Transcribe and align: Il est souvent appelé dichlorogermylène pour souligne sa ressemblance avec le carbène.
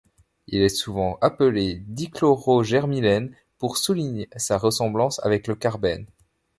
Il 0.47 0.63
est 0.63 0.69
souvent 0.69 1.19
appelé 1.21 1.83
dichlorogermylène 1.85 3.35
pour 3.59 3.77
souligne 3.77 4.25
sa 4.35 4.57
ressemblance 4.57 5.23
avec 5.23 5.45
le 5.45 5.53
carbène. 5.53 6.07